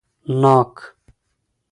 🍐ناک 0.35 0.75